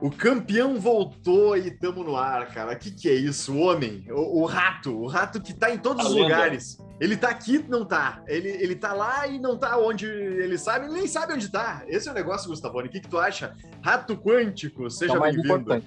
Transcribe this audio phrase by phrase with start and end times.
[0.00, 2.72] O campeão voltou e tamo no ar, cara.
[2.72, 3.52] O que, que é isso?
[3.52, 6.28] O homem, o, o rato, o rato que tá em todos A os lenda.
[6.28, 6.78] lugares.
[7.00, 8.22] Ele tá aqui, não tá.
[8.28, 11.82] Ele, ele tá lá e não tá onde ele sabe, ele nem sabe onde tá.
[11.88, 12.86] Esse é o negócio, Gustavone.
[12.88, 13.56] O que, que tu acha?
[13.82, 15.82] Rato quântico, É seja mais bem-vindo.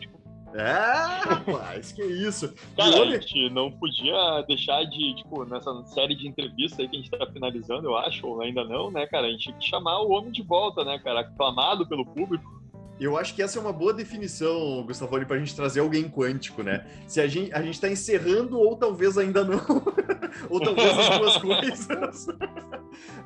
[0.54, 0.74] É,
[1.24, 2.54] rapaz, que isso.
[2.76, 6.90] Cara, E a homem- gente não podia deixar de, tipo, nessa série de entrevistas aí
[6.90, 9.28] que a gente tá finalizando, eu acho, ou ainda não, né, cara?
[9.28, 11.22] A gente tinha que chamar o homem de volta, né, cara?
[11.22, 12.61] Aclamado pelo público.
[13.04, 16.86] Eu acho que essa é uma boa definição, Gustavone, pra gente trazer alguém quântico, né?
[17.08, 19.60] Se a gente, a gente tá encerrando, ou talvez ainda não.
[20.50, 22.28] ou talvez as duas coisas.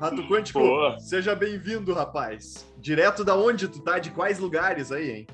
[0.00, 0.98] Rato Quântico, Boa.
[0.98, 2.66] seja bem-vindo, rapaz.
[2.78, 3.98] Direto da onde tu tá?
[3.98, 5.26] De quais lugares aí, hein?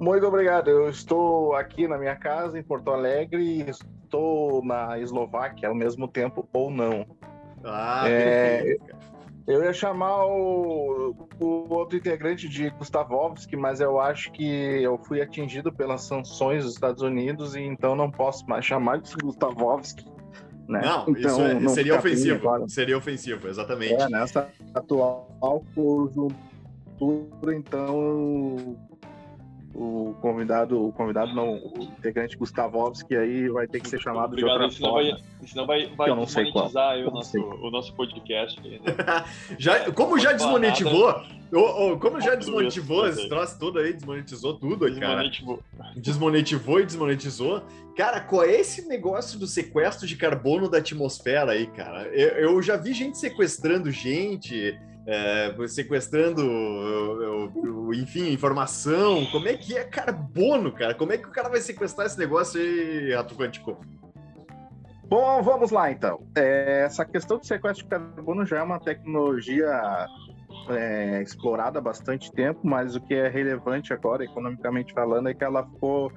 [0.00, 0.68] Muito obrigado.
[0.70, 6.06] Eu estou aqui na minha casa, em Porto Alegre, e estou na Eslováquia ao mesmo
[6.06, 7.04] tempo ou não.
[7.64, 9.09] Ah, É, perfeito.
[9.46, 14.44] Eu ia chamar o, o outro integrante de Gustavovski, mas eu acho que
[14.82, 19.14] eu fui atingido pelas sanções dos Estados Unidos e então não posso mais chamar de
[19.16, 20.04] Gustavovski.
[20.68, 20.82] Né?
[20.84, 22.36] Não, então, isso é- não seria ofensivo.
[22.48, 22.68] agora.
[22.68, 24.00] Seria ofensivo, exatamente.
[24.02, 28.76] É, nessa atual conjuntura, então
[29.74, 34.42] o convidado, o convidado não, o integrante Gustavovski aí vai ter que ser chamado de
[34.44, 35.10] Obrigado, outra senão forma.
[35.10, 36.64] vai, senão vai, vai eu não sei qual.
[36.64, 37.40] desmonetizar aí o nosso, sei.
[37.40, 38.60] o nosso podcast.
[38.64, 39.24] aí, né?
[39.58, 44.54] Já, como já desmonetivou, ô, ô, como já desmonetivou isso, esse troço todo aí, desmonetizou
[44.54, 45.22] tudo, cara.
[45.28, 45.62] Desmonetizou.
[45.96, 47.62] Desmonetivou e desmonetizou.
[47.96, 52.06] Cara, qual é esse negócio do sequestro de carbono da atmosfera aí, cara?
[52.08, 59.26] Eu, eu já vi gente sequestrando gente, é, sequestrando, eu- eu- enfim, informação.
[59.26, 60.94] Como é que é carbono, cara?
[60.94, 63.78] Como é que o cara vai sequestrar esse negócio aí, Rato Quântico?
[65.06, 66.20] Bom, vamos lá então.
[66.36, 70.06] É, essa questão do sequestro de carbono já é uma tecnologia
[70.68, 75.42] é, explorada há bastante tempo, mas o que é relevante agora, economicamente falando, é que
[75.42, 76.12] ela ficou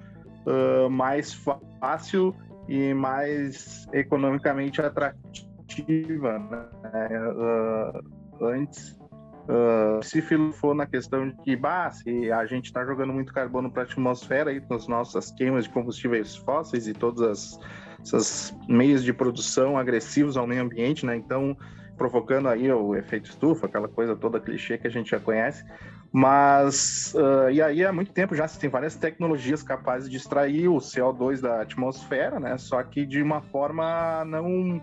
[0.45, 2.35] ah, mais fácil
[2.67, 6.39] e mais economicamente atrativa.
[6.39, 6.65] Né?
[6.93, 8.01] Ah,
[8.41, 8.99] antes,
[9.47, 10.21] ah, se
[10.53, 13.85] for na questão de que, bah, se a gente está jogando muito carbono para a
[13.85, 17.59] atmosfera aí, com as nossas queimas de combustíveis fósseis e todas as
[18.03, 21.15] essas meios de produção agressivos ao meio ambiente, né?
[21.15, 21.55] Então,
[21.97, 25.63] provocando aí o efeito estufa, aquela coisa toda clichê que a gente já conhece.
[26.11, 30.67] Mas, ah, e aí há muito tempo já se tem várias tecnologias capazes de extrair
[30.67, 32.57] o CO2 da atmosfera, né?
[32.57, 34.81] Só que de uma forma não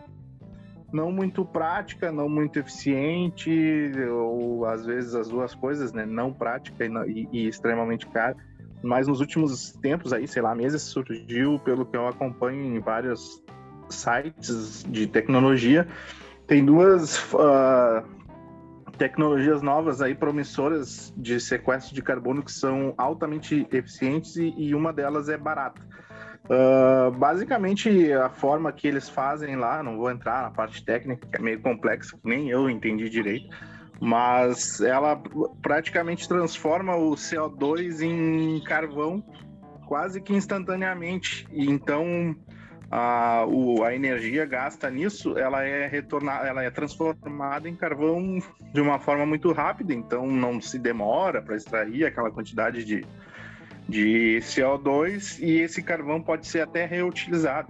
[0.93, 6.05] não muito prática, não muito eficiente, ou às vezes as duas coisas, né?
[6.05, 8.37] Não prática e, e- e extremamente cara
[8.83, 13.43] mas nos últimos tempos aí, sei lá, meses surgiu, pelo que eu acompanho em vários
[13.89, 15.87] sites de tecnologia,
[16.47, 18.03] tem duas ah,
[18.97, 24.93] tecnologias novas aí promissoras de sequestro de carbono que são altamente eficientes e, e uma
[24.93, 25.81] delas é barata.
[26.50, 31.37] Ah, basicamente, a forma que eles fazem lá, não vou entrar na parte técnica, que
[31.37, 33.47] é meio complexa, nem eu entendi direito,
[34.00, 35.21] mas ela
[35.62, 39.22] praticamente transforma o CO2 em carvão
[39.87, 41.47] quase que instantaneamente.
[41.53, 42.34] Então
[42.91, 48.41] a, o- a energia gasta nisso, ela é retornada, ela é transformada em carvão
[48.72, 53.06] de uma forma muito rápida, então não se demora para extrair aquela quantidade de,
[53.91, 57.69] de CO2 e esse carvão pode ser até reutilizado.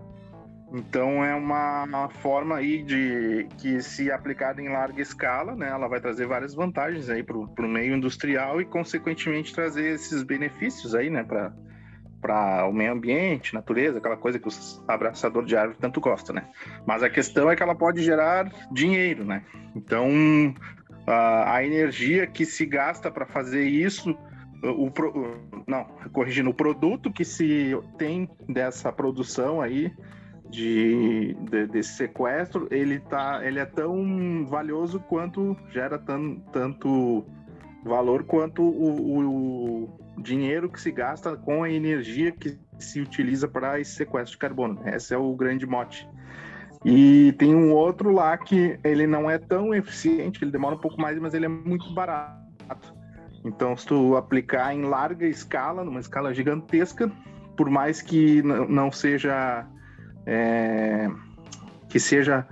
[0.73, 5.89] Então é uma, uma forma aí de que se aplicada em larga escala, né, ela
[5.89, 11.11] vai trazer várias vantagens aí para o meio industrial e consequentemente trazer esses benefícios aí,
[11.11, 11.53] né, para
[12.21, 14.51] para o meio ambiente, natureza, aquela coisa que o
[14.87, 16.45] abraçador de árvore tanto gosta, né?
[16.87, 19.43] Mas a questão é que ela pode gerar dinheiro, né?
[19.75, 20.55] Então
[21.07, 24.15] a, a energia que se gasta para fazer isso
[24.63, 29.93] o, o o- não, corrigindo, o produto que se tem dessa produção aí
[30.49, 37.25] de, de- desse sequestro, ele tá, ele é tão valioso quanto gera tan, tanto
[37.85, 43.79] valor quanto o, o dinheiro que se gasta com a energia que se utiliza para
[43.81, 44.81] esse sequestro de carbono.
[44.87, 46.09] Esse é o grande mote.
[46.85, 51.01] E tem um outro lá que ele não é tão eficiente, ele demora um pouco
[51.01, 52.95] mais, mas ele é muito barato.
[53.45, 57.11] Então, se tu aplicar em larga escala, numa escala gigantesca,
[57.57, 59.67] por mais que não seja
[60.27, 61.11] é,
[61.89, 62.47] que seja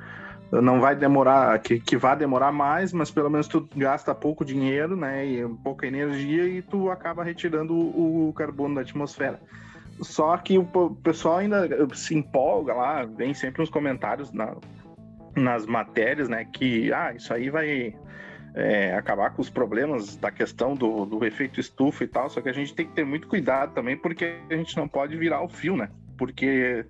[0.50, 4.96] não vai demorar que, que vá demorar mais mas pelo menos tu gasta pouco dinheiro
[4.96, 9.40] né e pouca energia e tu acaba retirando o, o carbono da atmosfera.
[10.00, 10.64] Só que o
[11.02, 14.56] pessoal ainda se empolga lá vem sempre nos comentários na-
[15.36, 17.94] nas matérias né que ah isso aí vai
[18.58, 22.48] é, acabar com os problemas da questão do, do efeito estufa e tal, só que
[22.48, 25.48] a gente tem que ter muito cuidado também, porque a gente não pode virar o
[25.48, 25.88] fio, né?
[26.16, 26.84] Porque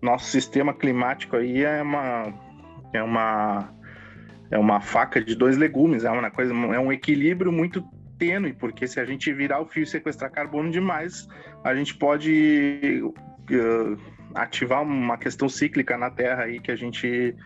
[0.00, 2.32] nosso sistema climático aí é uma
[2.94, 3.68] é uma
[4.50, 7.84] é uma faca de dois legumes, é uma coisa é um equilíbrio muito
[8.18, 11.28] tênue, porque se a gente virar o fio e sequestrar carbono demais,
[11.62, 13.98] a gente pode uh,
[14.34, 17.36] ativar uma questão cíclica na Terra aí que a gente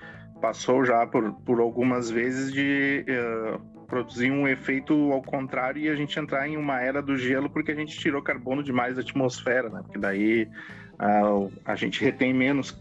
[0.40, 5.94] passou já por, por algumas vezes de uh, produzir um efeito ao contrário e a
[5.94, 9.68] gente entrar em uma era do gelo porque a gente tirou carbono demais da atmosfera,
[9.68, 9.80] né?
[9.82, 10.48] Porque daí
[10.94, 12.78] uh, a gente retém menos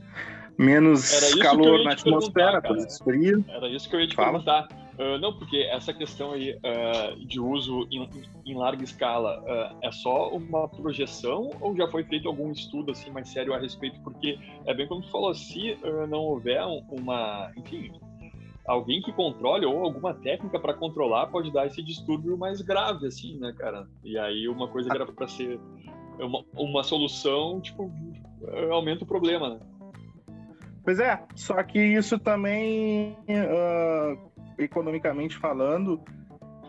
[0.57, 3.43] menos calor na atmosfera, por frio.
[3.49, 4.43] Era isso que eu ia te Fala.
[4.43, 4.82] perguntar.
[4.97, 8.07] Uh, não, porque essa questão aí uh, de uso em,
[8.45, 13.09] em larga escala uh, é só uma projeção ou já foi feito algum estudo assim
[13.09, 13.99] mais sério a respeito?
[14.01, 15.77] Porque é bem como tu falou, se
[16.09, 17.91] não houver uma, enfim,
[18.67, 23.39] alguém que controle ou alguma técnica para controlar pode dar esse distúrbio mais grave, assim,
[23.39, 23.87] né, cara?
[24.03, 25.59] E aí uma coisa que era para ser
[26.19, 27.91] uma, uma solução, tipo,
[28.71, 29.59] aumenta o problema, né?
[30.83, 36.01] Pois é, só que isso também, uh, economicamente falando,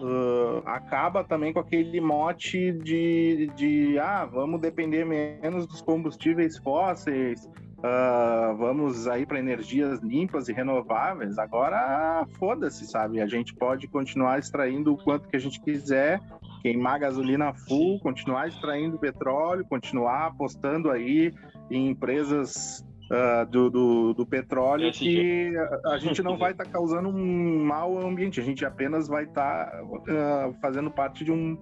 [0.01, 7.45] uh, acaba também com aquele mote de, de ah, vamos depender menos dos combustíveis fósseis,
[7.79, 11.39] uh, vamos aí para energias limpas e renováveis.
[11.39, 13.21] Agora, foda-se, sabe?
[13.21, 16.21] A gente pode continuar extraindo o quanto que a gente quiser,
[16.63, 21.33] queimar gasolina full, continuar extraindo petróleo, continuar apostando aí
[21.71, 26.71] em empresas uh, do, do, do, petróleo que a, a, gente não vai estar tá
[26.71, 31.33] causando um mal ao ambiente, a gente apenas vai estar tá, uh, fazendo parte de
[31.33, 31.59] um,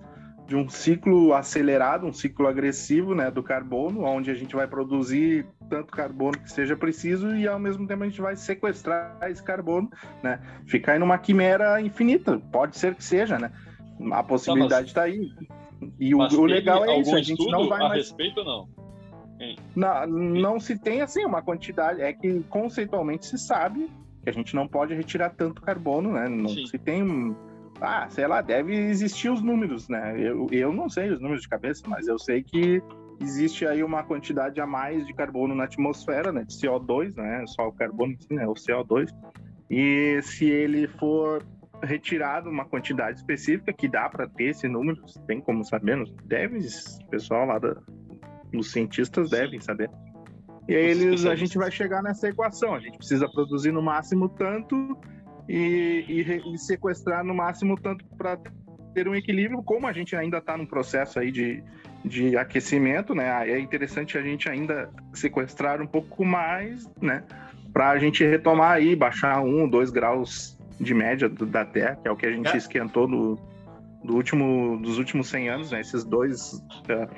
[0.46, 5.46] de um ciclo acelerado, um ciclo agressivo né, do carbono, onde a gente vai produzir
[5.68, 9.88] tanto carbono que seja preciso e ao mesmo tempo a gente vai sequestrar esse carbono,
[10.22, 10.38] né?
[10.66, 13.50] Ficar em uma quimera infinita, pode ser que seja, né?
[14.12, 15.30] A possibilidade está aí.
[15.98, 18.02] E o, o, legal é isso, a gente não vai a mais...
[18.02, 18.68] respeito não?
[19.74, 23.90] Não, não se tem assim uma quantidade, é que conceitualmente se sabe
[24.22, 26.28] que a gente não pode retirar tanto carbono, né?
[26.28, 26.66] Não Sim.
[26.66, 27.36] se tem.
[27.80, 30.14] Ah, sei lá, deve existir os números, né?
[30.16, 32.80] Eu, eu não sei os números de cabeça, mas eu sei que
[33.20, 36.44] existe aí uma quantidade a mais de carbono na atmosfera, né?
[36.44, 37.44] De CO2, né?
[37.48, 38.46] Só o carbono, né?
[38.46, 39.08] O CO2.
[39.68, 41.42] E se ele for
[41.82, 46.60] retirado uma quantidade específica que dá para ter esse número, tem como saber, deve,
[47.10, 47.76] pessoal lá da,
[48.58, 49.90] os cientistas devem saber.
[50.69, 52.75] E aí eles, a gente vai chegar nessa equação.
[52.75, 54.96] A gente precisa produzir no máximo tanto
[55.49, 58.38] e, e, e sequestrar no máximo tanto para
[58.94, 59.62] ter um equilíbrio.
[59.62, 61.62] Como a gente ainda está num processo aí de,
[62.04, 63.50] de aquecimento, né?
[63.50, 67.25] É interessante a gente ainda sequestrar um pouco mais, né?
[67.72, 72.08] Para a gente retomar aí, baixar um, dois graus de média do, da Terra, que
[72.08, 72.56] é o que a gente é.
[72.56, 73.37] esquentou no,
[74.05, 75.81] do último, dos últimos 100 anos, né?
[75.81, 77.08] Esses dois, uh,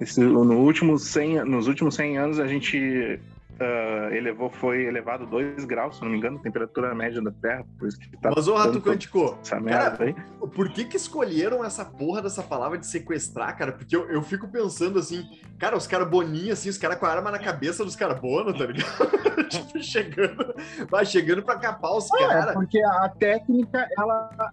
[0.00, 3.20] esse, no último 100, nos últimos 100 anos, a gente
[3.60, 7.64] uh, elevou, foi elevado 2 graus, se não me engano, a temperatura média da Terra.
[7.78, 10.14] Por isso que tá Mas, ô Rato Quântico, essa merda cara, aí.
[10.48, 13.72] por que que escolheram essa porra dessa palavra de sequestrar, cara?
[13.72, 15.24] Porque eu, eu fico pensando assim,
[15.58, 19.46] cara, os carboninhos, assim, os caras com a arma na cabeça dos carbono, tá ligado?
[19.48, 20.54] tipo, chegando,
[20.90, 22.54] vai chegando pra capar os é, caras.
[22.54, 24.50] porque a técnica, ela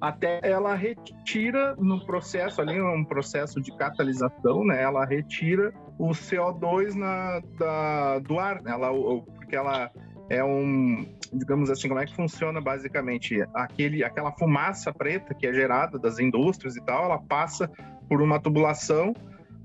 [0.00, 4.82] até ela retira no processo ali, um processo de catalisação, né?
[4.82, 8.72] Ela retira o CO2 na, da, do ar, né?
[8.72, 8.90] ela,
[9.36, 9.90] porque ela
[10.28, 13.42] é um, digamos assim, como é que funciona basicamente?
[13.54, 17.70] Aquele, aquela fumaça preta que é gerada das indústrias e tal, ela passa
[18.08, 19.14] por uma tubulação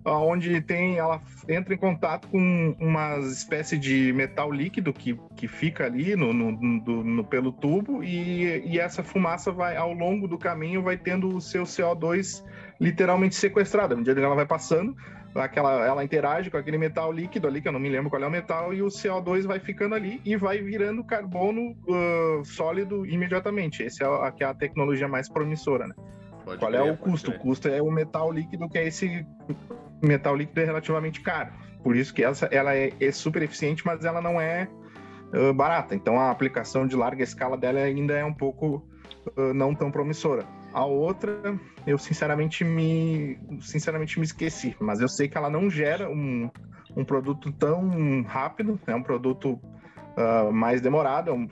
[0.06, 5.86] onde tem ela entra em contato com uma espécie de metal líquido que, que fica
[5.86, 10.38] ali no, no, no, no, pelo tubo e, e essa fumaça vai ao longo do
[10.38, 12.44] caminho vai tendo o seu CO2
[12.80, 13.94] literalmente sequestrado.
[13.94, 14.96] À medida que ela vai passando
[15.36, 18.28] aquela ela interage com aquele metal líquido ali que eu não me lembro qual é
[18.28, 23.84] o metal e o CO2 vai ficando ali e vai virando carbono uh, sólido imediatamente.
[23.84, 25.96] Essa é a, é a tecnologia mais promissora né?
[26.44, 27.32] Pode Qual é o custo?
[27.32, 29.26] O custo é o metal líquido, que é esse
[30.02, 31.52] metal líquido é relativamente caro.
[31.84, 34.68] Por isso que essa, ela é, é super eficiente, mas ela não é
[35.34, 35.96] uh, barata.
[35.96, 38.86] Então a aplicação de larga escala dela ainda é um pouco
[39.38, 40.46] uh, não tão promissora.
[40.74, 41.34] A outra,
[41.86, 46.50] eu sinceramente me, sinceramente me esqueci, mas eu sei que ela não gera um,
[46.96, 49.60] um produto tão rápido, é um produto
[50.18, 51.48] uh, mais demorado, é um,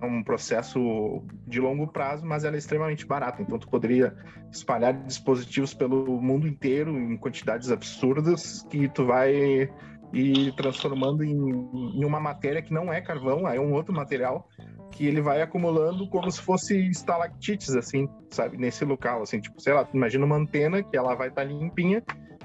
[0.00, 3.42] é um processo de longo prazo, mas ela é extremamente barata.
[3.42, 4.14] Então, tu poderia
[4.50, 9.68] espalhar dispositivos pelo mundo inteiro em quantidades absurdas que tu vai
[10.12, 14.46] ir transformando em, em uma matéria que não é carvão, é um outro material
[14.90, 18.58] que ele vai acumulando como se fosse estalactites, assim, sabe?
[18.58, 22.02] Nesse local, assim, tipo, sei lá, imagina uma antena que ela vai estar tá limpinha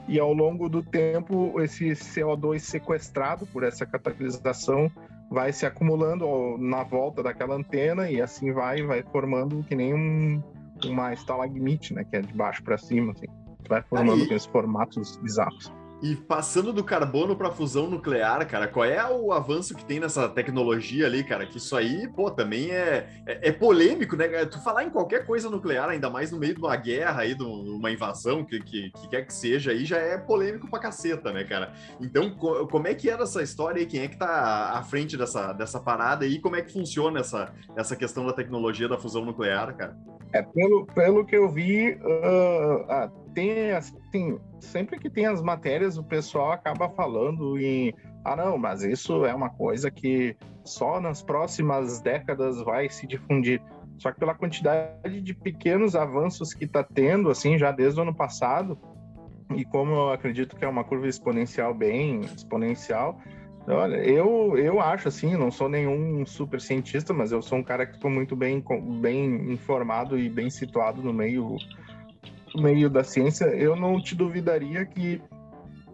[0.07, 4.89] e ao longo do tempo esse CO2 sequestrado por essa catalisação
[5.29, 10.41] vai se acumulando na volta daquela antena e assim vai, vai formando que nem um,
[10.85, 12.03] uma estalagmite, né?
[12.03, 13.27] Que é de baixo para cima, assim.
[13.67, 14.23] Vai formando Aí...
[14.23, 15.71] aqueles formatos bizarros.
[16.01, 20.29] E passando do carbono para fusão nuclear, cara, qual é o avanço que tem nessa
[20.29, 21.47] tecnologia ali, cara?
[21.47, 24.45] Que isso aí, pô, também é, é, é polêmico, né?
[24.45, 27.43] Tu falar em qualquer coisa nuclear, ainda mais no meio de uma guerra aí, de
[27.43, 31.43] uma invasão, que, que, que quer que seja, aí já é polêmico pra caceta, né,
[31.43, 31.73] cara?
[31.99, 33.87] Então, co como é que era essa história aí?
[33.87, 36.39] Quem é que tá à frente dessa, dessa parada aí?
[36.39, 39.97] Como é que funciona essa, essa questão da tecnologia da fusão nuclear, cara?
[40.33, 46.03] É, pelo, pelo que eu vi, uh, tem assim, sempre que tem as matérias, o
[46.03, 47.93] pessoal acaba falando em
[48.25, 53.61] ah não, mas isso é uma coisa que só nas próximas décadas vai se difundir.
[53.97, 58.13] Só que pela quantidade de pequenos avanços que está tendo, assim, já desde o ano
[58.13, 58.77] passado,
[59.55, 63.17] e como eu acredito que é uma curva exponencial bem exponencial,
[63.67, 67.85] Olha, eu, eu acho assim, não sou nenhum super cientista, mas eu sou um cara
[67.85, 68.63] que estou muito bem,
[69.01, 71.57] bem informado e bem situado no meio,
[72.55, 73.45] no meio da ciência.
[73.45, 75.21] Eu não te duvidaria que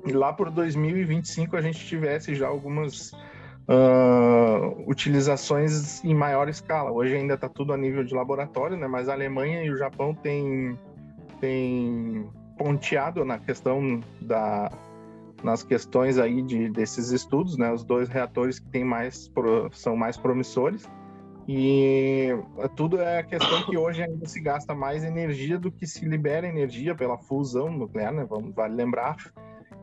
[0.05, 3.11] lá por 2025 a gente tivesse já algumas
[3.67, 6.91] uh, utilizações em maior escala.
[6.91, 8.87] Hoje ainda está tudo a nível de laboratório, né?
[8.87, 10.77] Mas a Alemanha e o Japão têm,
[11.41, 14.69] têm ponteado na questão da
[15.43, 17.71] nas questões aí de, desses estudos, né?
[17.71, 19.31] Os dois reatores que tem mais
[19.71, 20.89] são mais promissores
[21.47, 22.29] e
[22.75, 26.47] tudo é a questão que hoje ainda se gasta mais energia do que se libera
[26.47, 28.25] energia pela fusão nuclear, né?
[28.27, 29.17] Vamos vale lembrar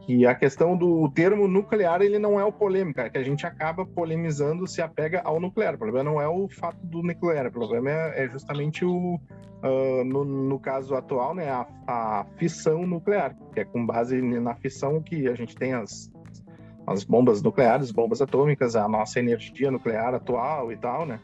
[0.00, 3.46] que a questão do termo nuclear ele não é o polêmico, é que a gente
[3.46, 5.74] acaba polemizando se apega ao nuclear.
[5.74, 9.20] O problema não é o fato do nuclear, o problema é, é justamente o,
[9.62, 14.54] uh, no, no, caso atual, né, a, a, fissão nuclear, que é com base na
[14.54, 16.10] fissão que a gente tem as,
[16.86, 21.20] as bombas nucleares, bombas atômicas, a nossa energia nuclear atual e tal, né?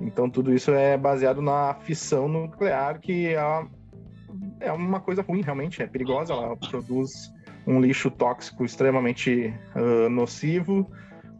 [0.00, 3.66] Então tudo isso é baseado na fissão nuclear, que é,
[4.60, 7.32] é uma coisa ruim, realmente, é perigosa, ela produz
[7.68, 10.90] um lixo tóxico extremamente uh, nocivo.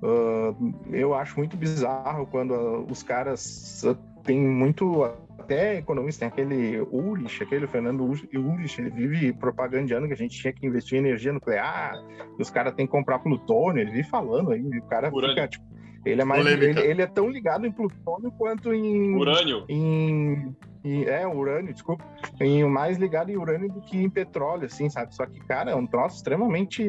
[0.02, 3.82] Uh, eu acho muito bizarro quando uh, os caras
[4.22, 5.02] têm muito
[5.38, 10.52] até economista, tem aquele Ulrich, aquele Fernando Ulrich, ele vive propagandeando que a gente tinha
[10.52, 11.94] que investir em energia nuclear,
[12.38, 15.34] os cares têm que comprar plutônio, ele vive falando aí, o cara Urânio.
[15.34, 15.64] fica, tipo,
[16.04, 19.64] ele é mais ele, ele, é tão ligado em plutônio quanto em urânio.
[19.68, 22.04] Em, em, é, urânio, desculpa.
[22.40, 25.14] Em, mais ligado em urânio do que em petróleo, assim, sabe?
[25.14, 26.88] Só que, cara, é um troço extremamente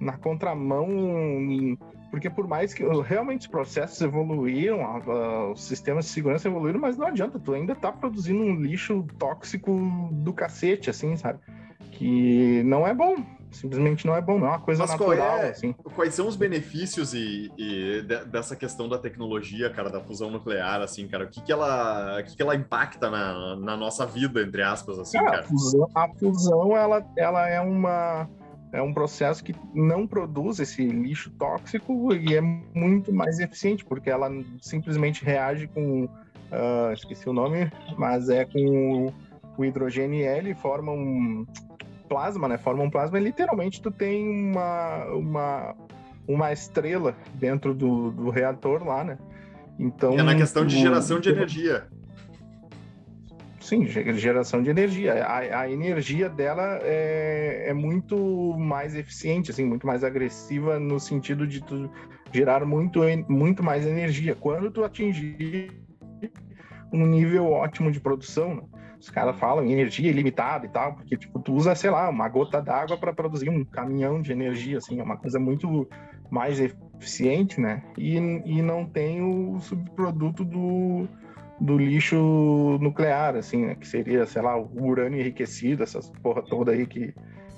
[0.00, 0.88] na contramão
[2.10, 4.80] porque por mais que realmente os processos evoluíram,
[5.52, 9.78] os sistemas de segurança evoluíram, mas não adianta, tu ainda tá produzindo um lixo tóxico
[10.12, 11.38] do cacete, assim, sabe?
[11.92, 13.16] Que não é bom,
[13.50, 15.72] simplesmente não é bom, não é uma coisa Mas natural, é, assim.
[15.94, 20.80] Quais são os benefícios e, e de, dessa questão da tecnologia, cara, da fusão nuclear,
[20.80, 21.24] assim, cara?
[21.24, 24.98] O que que ela, o que que ela impacta na, na nossa vida, entre aspas,
[24.98, 25.30] assim, cara?
[25.30, 25.42] cara?
[25.42, 28.28] A fusão, a fusão ela, ela é uma
[28.72, 34.10] é um processo que não produz esse lixo tóxico e é muito mais eficiente, porque
[34.10, 39.10] ela simplesmente reage com, uh, esqueci o nome, mas é com
[39.56, 41.46] o hidrogênio L, forma um
[42.08, 42.58] plasma, né?
[42.58, 45.76] Forma um plasma e literalmente tu tem uma, uma,
[46.26, 49.18] uma estrela dentro do, do reator lá, né?
[49.78, 51.86] Então, é na questão de geração de energia.
[53.60, 55.24] Sim, geração de energia.
[55.24, 58.16] A, a energia dela é, é, muito
[58.58, 61.90] mais eficiente, assim, muito mais agressiva no sentido de tu
[62.32, 64.34] gerar muito, muito mais energia.
[64.34, 65.70] Quando tu atingir
[66.92, 68.62] um nível ótimo de produção, né?
[69.00, 72.28] os caras falam em energia ilimitada e tal, porque tipo tu usa, sei lá, uma
[72.28, 75.88] gota d'água para produzir um caminhão de energia, assim, é uma coisa muito
[76.30, 77.82] mais eficiente, né?
[77.96, 81.08] E, e não tem o subproduto do
[81.60, 83.74] do lixo nuclear, assim, né?
[83.74, 87.12] Que seria, sei lá, o urânio enriquecido, essas porra toda aí que,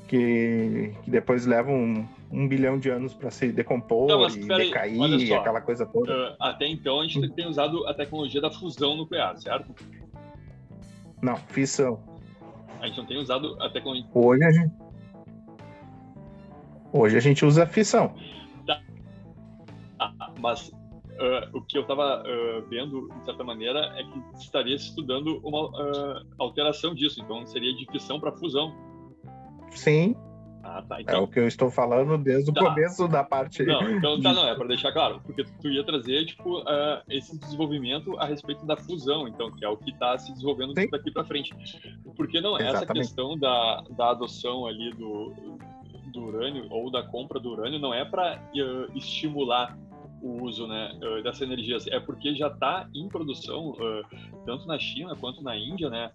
[0.09, 5.37] que, que depois levam um, bilhão de anos para se decompor Não, e decair, só,
[5.37, 6.13] aquela coisa toda.
[6.13, 9.75] Uh, até então a gente tem usado a tecnologia da fusão nuclear, certo?
[11.23, 12.03] Não, fissão.
[12.81, 14.09] A gente não tem usado a tecnologia.
[14.15, 14.73] Hoje a gente,
[16.93, 18.15] Hoje a gente usa a fissão.
[18.67, 18.83] Tá.
[19.99, 24.77] Ah, mas uh, o que eu estava uh, vendo, de certa maneira, é que estaria
[24.77, 27.21] se estudando uma uh, alteração disso.
[27.23, 28.75] Então, seria de fissão para fusão.
[29.71, 30.17] Sim,
[30.81, 31.01] Ah, tá.
[31.01, 31.15] Então...
[31.15, 32.65] É o que eu estou falando desde o tá.
[32.65, 33.63] começo da parte.
[33.65, 37.39] Não, então tá, não, é para deixar claro, porque tu ia trazer, tipo, uh, esse
[37.39, 40.89] desenvolvimento a respeito da fusão, então, que é o que está se desenvolvendo Sim.
[40.91, 41.55] daqui para frente.
[42.17, 42.85] Porque não, Exatamente.
[42.85, 45.33] essa questão da, da adoção ali do,
[46.13, 49.77] do urânio, ou da compra do urânio, não é para uh, estimular
[50.23, 50.93] o uso né,
[51.25, 55.89] dessa energia, é porque já está em produção, uh, tanto na China quanto na Índia,
[55.89, 56.11] né,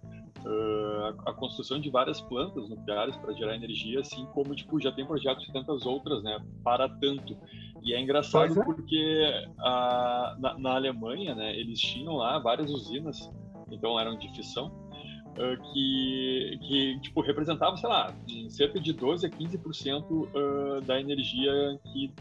[0.46, 4.92] uh, a, a, construção de várias plantas nucleares para gerar energia, assim como tipo já
[4.92, 7.36] tem projetos de tantas outras, né, para tanto.
[7.82, 8.64] E é engraçado é.
[8.64, 13.30] porque a, na, na, Alemanha, né, eles tinham lá várias usinas,
[13.70, 18.14] então eram de fissão, uh, que, que tipo representavam, sei lá,
[18.48, 22.12] cerca de 12 a 15% uh, da energia que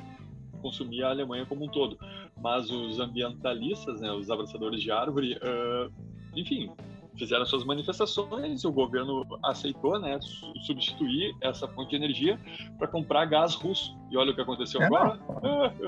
[0.61, 1.97] consumia a Alemanha como um todo.
[2.41, 5.91] Mas os ambientalistas, né, os abraçadores de árvore, uh,
[6.35, 6.69] enfim,
[7.17, 10.19] fizeram suas manifestações, o governo aceitou, né,
[10.65, 12.39] substituir essa fonte de energia
[12.77, 13.97] para comprar gás russo.
[14.11, 15.19] E olha o que aconteceu é, agora.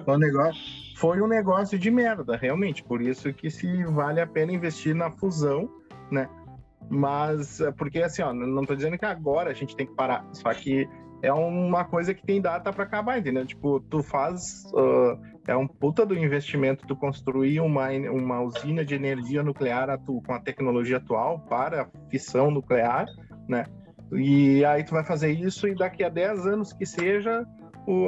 [0.04, 0.62] Foi um, negócio,
[0.96, 2.84] foi um negócio de merda, realmente.
[2.84, 5.70] Por isso que se vale a pena investir na fusão,
[6.12, 6.30] né?
[6.90, 10.54] Mas, porque assim, ó, não estou dizendo que agora a gente tem que parar, só
[10.54, 10.88] que
[11.22, 13.46] é uma coisa que tem data para acabar, entendeu?
[13.46, 14.66] Tipo, tu faz.
[14.74, 20.22] Uh, é um puta do investimento tu construir uma, uma usina de energia nuclear atu,
[20.22, 23.08] com a tecnologia atual para fissão nuclear,
[23.48, 23.66] né?
[24.12, 27.46] E aí tu vai fazer isso e daqui a 10 anos que seja,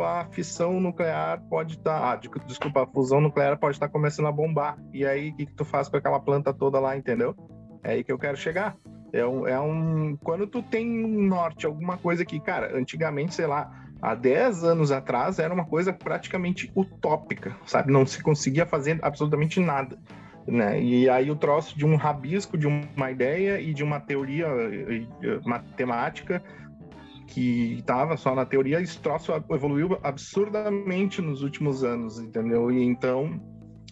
[0.04, 2.00] a fissão nuclear pode estar.
[2.00, 2.16] Tá, ah,
[2.46, 4.78] desculpa, a fusão nuclear pode estar tá começando a bombar.
[4.94, 7.36] E aí o que, que tu faz com aquela planta toda lá, entendeu?
[7.84, 8.76] É aí que eu quero chegar.
[9.14, 10.18] É um, é um.
[10.18, 14.92] Quando tu tem um norte, alguma coisa que, cara, antigamente, sei lá, há 10 anos
[14.92, 17.92] atrás era uma coisa praticamente utópica, sabe?
[17.92, 19.98] Não se conseguia fazer absolutamente nada.
[20.48, 20.82] Né?
[20.82, 24.48] E aí o troço de um rabisco, de uma ideia e de uma teoria
[25.46, 26.42] matemática
[27.28, 32.72] que estava só na teoria, esse troço evoluiu absurdamente nos últimos anos, entendeu?
[32.72, 33.40] E então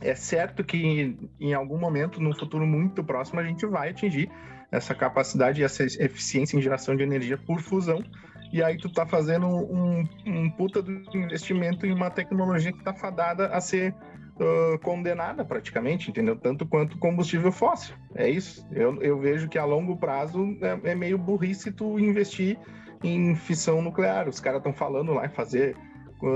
[0.01, 4.29] é certo que em algum momento, no futuro muito próximo, a gente vai atingir
[4.71, 8.03] essa capacidade e essa eficiência em geração de energia por fusão.
[8.51, 10.83] E aí tu tá fazendo um, um puta
[11.13, 13.93] investimento em uma tecnologia que tá fadada a ser
[14.39, 16.35] uh, condenada praticamente, entendeu?
[16.35, 17.95] Tanto quanto combustível fóssil.
[18.15, 18.65] É isso.
[18.71, 22.57] Eu, eu vejo que a longo prazo é, é meio burrice tu investir
[23.03, 24.27] em fissão nuclear.
[24.27, 25.75] Os caras estão falando lá em fazer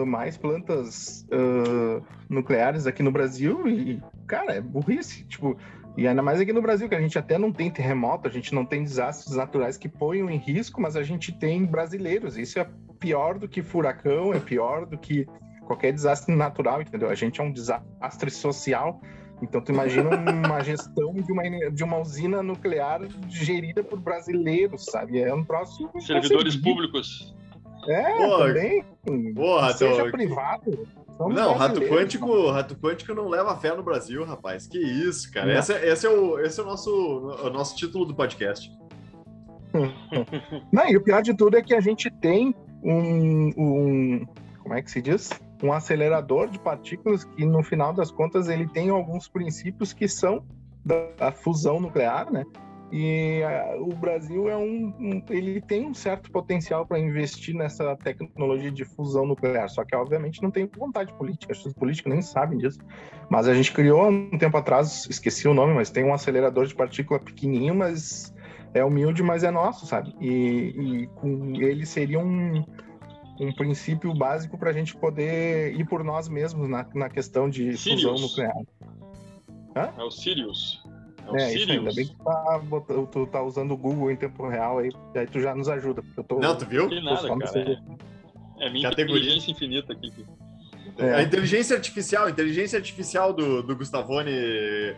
[0.06, 5.24] mais plantas uh, nucleares aqui no Brasil e, cara, é burrice.
[5.26, 5.58] Tipo,
[5.98, 8.56] e ainda mais aqui no Brasil, que a gente até não tem terremoto, a gente
[8.56, 12.38] não tem desastres naturais que ponham em risco, mas a gente tem brasileiros.
[12.38, 12.68] Isso é
[13.00, 15.28] pior do que furacão, é pior do que
[15.66, 17.10] qualquer desastre natural, entendeu?
[17.10, 19.02] A gente é um desastre social.
[19.42, 20.10] Então, tu imagina
[20.46, 25.20] uma gestão de uma, de uma usina nuclear gerida por brasileiros, sabe?
[25.20, 25.90] É um próximo.
[26.00, 27.36] Servidores públicos.
[27.88, 28.48] É, Porra.
[28.48, 28.84] também.
[29.34, 30.12] Porra, seja tô...
[30.12, 30.88] privado.
[31.30, 34.68] Não, Rato Quântico, Rato Quântico não leva fé no Brasil, rapaz.
[34.68, 35.58] Que isso, cara.
[35.58, 38.72] Esse, é, esse, é, o, esse é o nosso, o nosso título do podcast.
[40.72, 42.54] não, e o pior de tudo é que a gente tem
[42.84, 44.28] um, um.
[44.60, 45.30] Como é que se diz?
[45.64, 50.44] Um acelerador de partículas que, no final das contas, ele tem alguns princípios que são
[50.84, 52.44] da fusão nuclear, né?
[52.92, 57.96] E uh, o Brasil é um, um, ele tem um certo potencial para investir nessa
[57.96, 62.58] tecnologia de fusão nuclear, só que obviamente não tem vontade política, os políticos nem sabem
[62.58, 62.80] disso.
[63.30, 66.76] Mas a gente criou um tempo atrás, esqueci o nome, mas tem um acelerador de
[66.76, 68.34] partícula pequenininho, mas
[68.74, 70.14] é humilde, mas é nosso, sabe?
[70.20, 72.64] E, e com ele seria um,
[73.40, 77.78] um princípio básico para a gente poder ir por nós mesmos na, na questão de
[77.78, 78.04] Sirius.
[78.04, 78.56] fusão nuclear.
[79.76, 79.94] Hã?
[79.98, 80.81] É o Sirius.
[81.34, 82.62] É, é isso, ainda bem que tu tá,
[83.12, 86.02] tu tá, usando o Google em tempo real aí, aí tu já nos ajuda.
[86.02, 86.90] Porque eu tô, Não, tu viu?
[86.90, 87.82] Que nada, cara.
[88.60, 89.22] É, é minha Categoria.
[89.22, 90.12] inteligência infinita aqui.
[90.98, 91.16] É.
[91.16, 94.96] A inteligência artificial, a inteligência artificial do, do Gustavone é,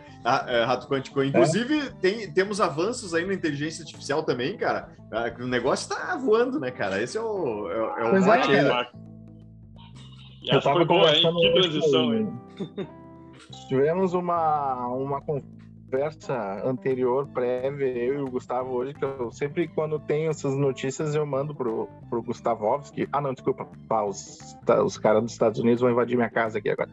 [0.66, 1.22] Rato Quântico.
[1.22, 1.90] Inclusive, é.
[2.00, 4.88] tem, temos avanços aí na inteligência artificial também, cara.
[5.10, 7.00] Ah, o negócio tá voando, né, cara?
[7.00, 8.64] Esse é o, é, é o mote aí.
[8.64, 8.86] Né?
[10.50, 11.22] Essa foi boa, hein?
[11.22, 12.32] Que transição, hein?
[13.68, 15.20] Tivemos uma, uma
[15.94, 21.14] conversa anterior, prévia, eu e o Gustavo hoje, que eu sempre, quando tenho essas notícias,
[21.14, 23.08] eu mando pro, pro Gustavovski.
[23.12, 26.58] Ah, não, desculpa, pá, os, tá, os caras dos Estados Unidos vão invadir minha casa
[26.58, 26.90] aqui agora.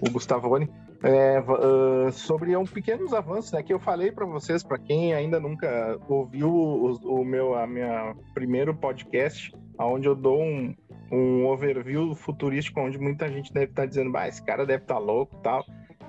[0.00, 0.70] O Gustavone.
[1.02, 5.38] É, uh, sobre um pequenos avanços, né, que eu falei para vocês, para quem ainda
[5.38, 10.74] nunca ouviu o, o, meu a minha primeiro podcast, onde eu dou um,
[11.12, 14.94] um overview futurístico, onde muita gente deve estar tá dizendo, bah, esse cara deve estar
[14.94, 15.64] tá louco, tal,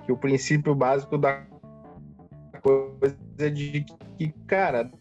[0.05, 1.45] que o princípio básico da
[2.67, 3.85] coisa de
[4.17, 4.91] que, cara,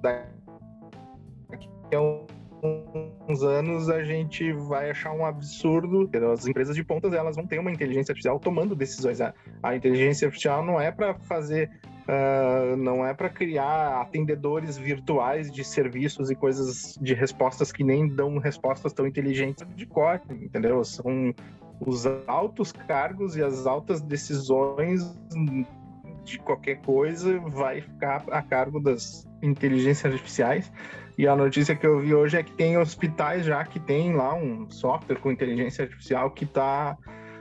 [0.00, 2.00] daqui a
[3.28, 6.08] uns anos a gente vai achar um absurdo.
[6.32, 9.20] As empresas de pontas elas vão ter uma inteligência artificial tomando decisões.
[9.20, 9.32] A,
[9.62, 11.70] a inteligência artificial não é para fazer,
[12.06, 18.08] uh, não é para criar atendedores virtuais de serviços e coisas de respostas que nem
[18.08, 20.84] dão respostas tão inteligentes de core, entendeu?
[20.84, 21.34] São
[21.80, 25.02] os altos cargos e as altas decisões
[26.24, 30.70] de qualquer coisa vai ficar a cargo das inteligências artificiais
[31.20, 34.34] e a notícia que eu vi hoje é que tem hospitais já que tem lá
[34.34, 36.96] um software com inteligência artificial que está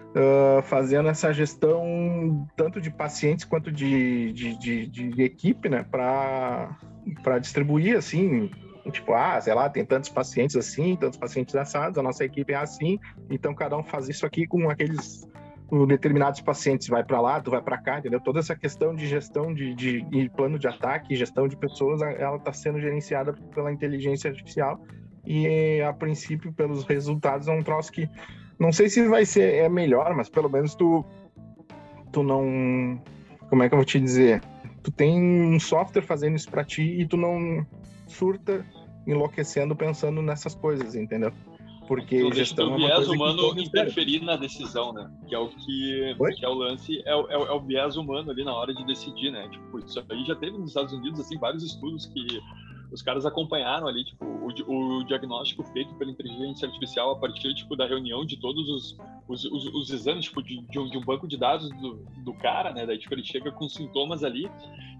[0.10, 7.40] uh, fazendo essa gestão tanto de pacientes quanto de, de, de, de equipe, né, para
[7.40, 8.52] distribuir assim.
[8.90, 12.58] Tipo, ah, sei lá, tem tantos pacientes assim, tantos pacientes assados, a nossa equipe é
[12.58, 13.00] assim,
[13.30, 15.28] então cada um faz isso aqui com aqueles
[15.88, 18.20] determinados pacientes vai para lá, tu vai para cá, entendeu?
[18.20, 22.38] Toda essa questão de gestão de, de, de plano de ataque, gestão de pessoas, ela
[22.38, 24.82] está sendo gerenciada pela inteligência artificial
[25.26, 28.10] e a princípio pelos resultados é um troço que
[28.58, 31.06] não sei se vai ser é melhor, mas pelo menos tu
[32.12, 33.00] tu não
[33.50, 34.42] como é que eu vou te dizer?
[34.82, 37.66] Tu tem um software fazendo isso para ti e tu não
[38.08, 38.66] surta
[39.12, 41.34] enlouquecendo pensando nessas coisas, entendeu?
[41.90, 45.10] porque não deixa o é viés humano interferir na decisão, né?
[45.28, 48.30] Que é o que, que é o lance, é o, é, é o viés humano
[48.30, 49.50] ali na hora de decidir, né?
[49.50, 52.40] Tipo, isso aí já teve nos Estados Unidos, assim, vários estudos que
[52.92, 57.76] os caras acompanharam ali, tipo, o, o diagnóstico feito pela inteligência artificial a partir, tipo,
[57.76, 58.98] da reunião de todos os,
[59.28, 62.34] os, os, os exames, tipo, de, de, um, de, um, banco de dados do, do
[62.34, 62.86] cara, né?
[62.86, 64.50] Daí, tipo, ele chega com sintomas ali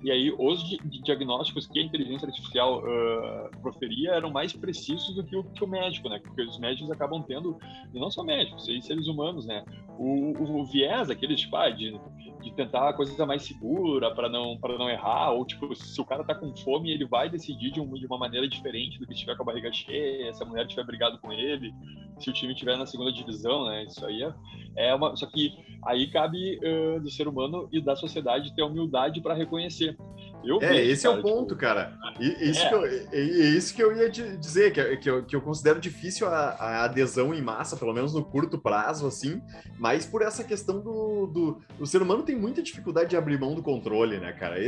[0.04, 0.64] e aí os
[1.04, 5.68] diagnósticos que a inteligência artificial uh, proferia eram mais precisos do que o, que o
[5.68, 6.20] médico, né?
[6.20, 7.58] Porque os médicos acabam tendo,
[7.94, 9.66] e não só médicos, e seres humanos, né?
[9.98, 12.00] O, o, o viés, aqueles, tipo, ah, de,
[12.42, 16.06] de tentar a coisa mais segura para não, para não errar, ou, tipo, se o
[16.06, 19.14] cara tá com fome, ele vai decidir de, um, de uma maneira diferente do que
[19.14, 21.74] se tiver com a barriga cheia, se a mulher tiver brigado com ele,
[22.18, 23.84] se o time tiver na segunda divisão, né?
[23.84, 25.16] Isso aí é, é uma.
[25.16, 29.98] Só que aí cabe uh, do ser humano e da sociedade ter humildade para reconhecer
[30.44, 31.62] eu é, vejo, esse cara, é o ponto, tipo...
[31.62, 31.98] cara.
[32.20, 32.70] E, isso, é.
[32.70, 36.28] que eu, é, isso que eu ia dizer, que, que, eu, que eu considero difícil
[36.28, 39.42] a, a, adesão em massa, pelo menos no curto prazo, assim,
[39.78, 41.62] mas por essa questão do, do.
[41.80, 44.60] O ser humano tem muita dificuldade de abrir mão do controle, né, cara?
[44.60, 44.66] E,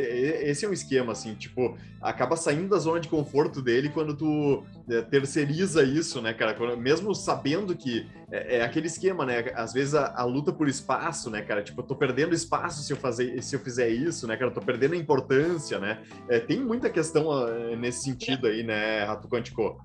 [0.49, 4.63] esse é um esquema, assim, tipo, acaba saindo da zona de conforto dele quando tu
[4.89, 6.75] é, terceiriza isso, né, cara?
[6.75, 9.51] Mesmo sabendo que é, é, aquele esquema, né?
[9.55, 11.61] Às vezes a, a, luta por espaço, né, cara?
[11.61, 14.49] Tipo, eu tô perdendo espaço se eu, fazer, se eu fizer isso, né, cara?
[14.49, 16.03] Eu tô perdendo a importância, né?
[16.27, 19.83] É, tem muita questão uh, nesse sentido aí, né, Rato Quantico?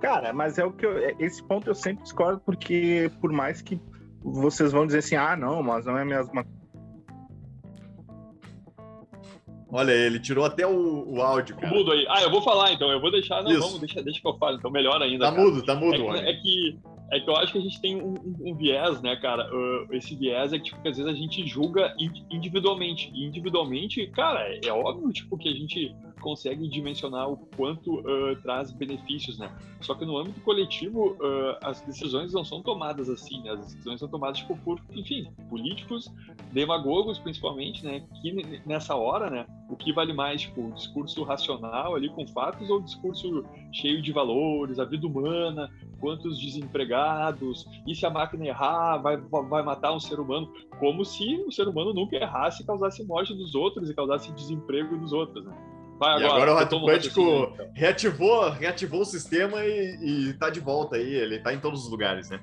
[0.00, 3.60] Cara, mas é o que eu, é, esse ponto eu sempre discordo, porque por mais
[3.60, 3.80] que
[4.22, 6.44] vocês vão dizer assim, ah, não, mas não é a mesma
[9.72, 11.72] Olha, ele tirou até o, o áudio, cara.
[11.72, 12.04] Mudo aí.
[12.08, 12.90] Ah, eu vou falar então.
[12.90, 13.42] Eu vou deixar.
[13.42, 13.60] Não, Isso.
[13.60, 14.56] vamos, deixa, deixa que eu fale.
[14.56, 15.26] Então, melhor ainda.
[15.26, 15.44] Tá cara.
[15.44, 16.16] mudo, tá mudo.
[16.16, 16.78] É que, é que,
[17.10, 19.48] é que eu acho que a gente tem um, um, um viés, né, cara?
[19.52, 21.94] Uh, esse viés é que, tipo, que às vezes a gente julga
[22.30, 23.10] individualmente.
[23.12, 28.36] E individualmente, cara, é, é óbvio, tipo, que a gente consegue dimensionar o quanto uh,
[28.42, 29.50] traz benefícios, né?
[29.80, 33.50] Só que no âmbito coletivo, uh, as decisões não são tomadas assim, né?
[33.52, 36.12] As decisões são tomadas tipo, por, enfim, políticos,
[36.52, 38.06] demagogos principalmente, né?
[38.20, 39.46] Que nessa hora, né?
[39.68, 44.00] O que vale mais, tipo, o discurso racional ali com fatos ou o discurso cheio
[44.02, 49.92] de valores, a vida humana, quantos desempregados, e se a máquina errar, vai, vai matar
[49.92, 53.90] um ser humano, como se o ser humano nunca errasse e causasse morte dos outros
[53.90, 55.52] e causasse desemprego dos outros, né?
[56.00, 57.70] Vai agora, e agora o Rato Quântico então.
[57.74, 61.14] reativou, reativou o sistema e, e tá de volta aí.
[61.14, 62.40] Ele tá em todos os lugares, né?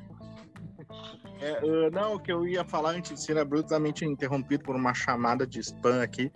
[1.41, 4.93] É, uh, não, o que eu ia falar antes de ser abruptamente interrompido por uma
[4.93, 6.32] chamada de spam aqui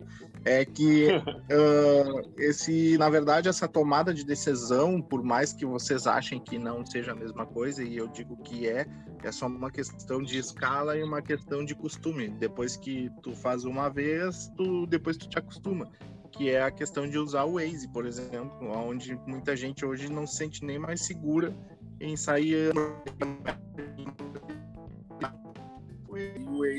[0.45, 6.39] é que uh, esse, na verdade, essa tomada de decisão, por mais que vocês achem
[6.39, 8.85] que não seja a mesma coisa, e eu digo que é,
[9.23, 12.29] é só uma questão de escala e uma questão de costume.
[12.29, 15.89] Depois que tu faz uma vez, tu depois tu te acostuma
[16.31, 20.25] que é a questão de usar o Waze, por exemplo, onde muita gente hoje não
[20.25, 21.53] se sente nem mais segura
[21.99, 22.71] em sair.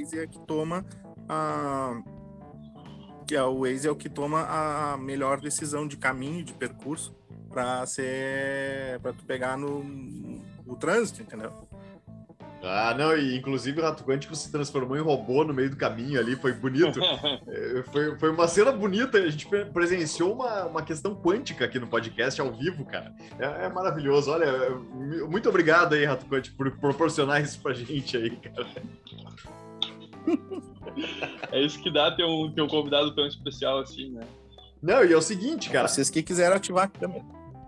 [0.03, 0.85] O Waze é que toma
[1.29, 2.03] a
[3.27, 7.15] que é o Waze é o que toma a melhor decisão de caminho, de percurso
[7.49, 9.85] para ser para tu pegar no,
[10.67, 11.53] no trânsito, entendeu?
[12.65, 16.19] Ah, não, e inclusive o Rato Quântico se transformou em robô no meio do caminho
[16.19, 17.01] ali, foi bonito.
[17.49, 21.87] É, foi, foi uma cena bonita, a gente presenciou uma, uma questão quântica aqui no
[21.87, 23.13] podcast ao vivo, cara.
[23.39, 24.31] É, é maravilhoso.
[24.31, 24.71] Olha,
[25.29, 28.67] muito obrigado aí, Rato Quântico, por proporcionar isso pra gente aí, cara.
[31.51, 34.23] É isso que dá ter um, ter um convidado tão especial assim, né?
[34.83, 35.89] Não, e é o seguinte, cara.
[35.89, 37.23] Vocês que quiseram ativar aqui também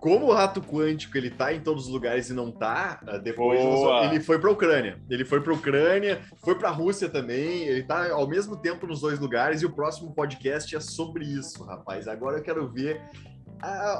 [0.04, 3.58] como o rato quântico ele tá em todos os lugares e não tá, ah, depois
[3.58, 4.04] Boa.
[4.04, 5.00] ele foi para Ucrânia.
[5.08, 7.62] Ele foi para Ucrânia, foi para a Rússia também.
[7.62, 11.64] Ele tá ao mesmo tempo nos dois lugares e o próximo podcast é sobre isso,
[11.64, 12.06] rapaz.
[12.06, 13.00] Agora eu quero ver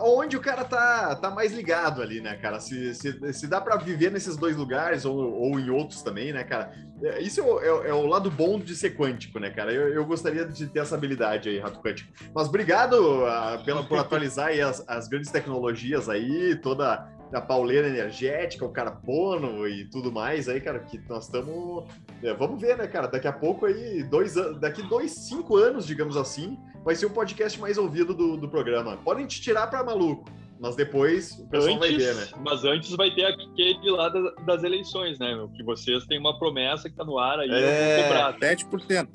[0.02, 2.60] onde o cara tá, tá mais ligado ali, né, cara?
[2.60, 6.44] Se, se, se dá para viver nesses dois lugares ou, ou em outros também, né,
[6.44, 6.72] cara?
[7.02, 9.72] É, Isso é o, é é o lado bom de ser quântico, né, cara?
[9.72, 12.12] Eu, eu gostaria de ter essa habilidade aí, Rato Quântico.
[12.34, 17.88] Mas obrigado ah, pela, por atualizar aí as, as grandes tecnologias aí, toda a pauleira
[17.88, 21.84] energética, o carbono e tudo mais aí, cara, que nós estamos...
[22.38, 23.06] vamos ver, né, cara?
[23.08, 27.10] Daqui a pouco aí, dois, an- daqui dois, cinco anos, digamos assim, vai ser o
[27.10, 28.96] podcast mais ouvido do, do programa.
[28.98, 30.24] Podem te tirar para maluco,
[30.60, 32.22] mas depois o pessoal vai ver, né?
[32.22, 35.34] Antes, mas antes vai ter aquele lá das, das eleições, né?
[35.34, 35.48] meu?
[35.48, 38.02] Que vocês têm uma promessa que tá no ar aí, É.
[38.04, 38.38] cobrar.
[38.38, 39.08] 7%.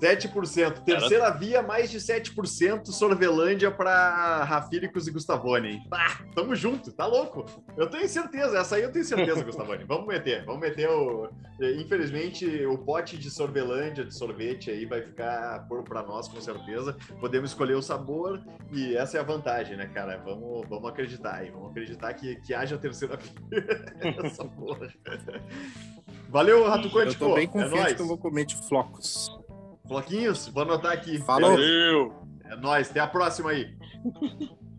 [0.00, 0.82] 7%.
[0.84, 2.86] Terceira via, mais de 7%.
[2.86, 5.68] Sorvelândia para Rafíricos e Gustavone.
[5.72, 5.82] hein?
[5.92, 7.44] Ah, tamo junto, tá louco?
[7.76, 9.84] Eu tenho certeza, essa aí eu tenho certeza, Gustavone.
[9.84, 11.28] Vamos meter, vamos meter o.
[11.78, 16.96] Infelizmente, o pote de Sorvelândia, de sorvete aí, vai ficar por para nós, com certeza.
[17.20, 18.40] Podemos escolher o sabor
[18.72, 20.16] e essa é a vantagem, né, cara?
[20.24, 23.16] Vamos, vamos acreditar aí, vamos acreditar que, que haja terceira
[23.50, 23.66] via.
[24.24, 24.88] essa porra.
[26.28, 27.24] Valeu, Rato Eu Quântico.
[27.26, 27.92] tô bem é confiante nóis.
[27.94, 29.28] que eu vou comer de flocos.
[29.90, 31.18] Floquinhos, vou anotar aqui.
[31.18, 31.50] Falou.
[31.50, 32.14] Valeu!
[32.44, 33.76] É nóis, até a próxima aí.